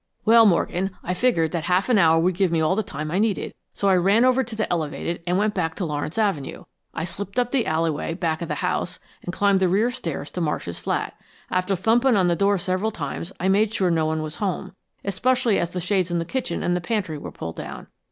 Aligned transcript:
"Well, 0.25 0.47
Morgan, 0.47 0.97
I 1.03 1.13
figured 1.13 1.51
that 1.51 1.65
a 1.65 1.67
half 1.67 1.87
hour 1.87 2.19
would 2.19 2.33
give 2.33 2.51
me 2.51 2.59
all 2.59 2.75
the 2.75 2.81
time 2.81 3.11
I 3.11 3.19
needed, 3.19 3.53
so 3.71 3.87
I 3.87 3.95
ran 3.97 4.25
over 4.25 4.43
to 4.43 4.55
the 4.55 4.67
elevated 4.73 5.21
and 5.27 5.37
went 5.37 5.53
back 5.53 5.75
to 5.75 5.85
Lawrence 5.85 6.17
Avenue. 6.17 6.63
I 6.91 7.03
slipped 7.03 7.37
up 7.37 7.51
the 7.51 7.67
alleyway, 7.67 8.15
back 8.15 8.41
of 8.41 8.47
the 8.47 8.55
house, 8.65 8.97
and 9.21 9.31
climbed 9.31 9.59
the 9.59 9.69
rear 9.69 9.91
stairs 9.91 10.31
to 10.31 10.41
Marsh's 10.41 10.79
flat. 10.79 11.13
After 11.51 11.75
thumping 11.75 12.15
on 12.15 12.29
the 12.29 12.35
door 12.35 12.57
several 12.57 12.89
times 12.89 13.31
I 13.39 13.47
made 13.47 13.75
sure 13.75 13.91
no 13.91 14.07
one 14.07 14.23
was 14.23 14.37
home, 14.37 14.73
especially 15.05 15.59
as 15.59 15.71
the 15.71 15.79
shades 15.79 16.09
in 16.09 16.17
the 16.17 16.25
kitchen 16.25 16.63
and 16.63 16.75
the 16.75 16.81
pantry 16.81 17.19
were 17.19 17.31
pulled 17.31 17.57
down. 17.57 17.85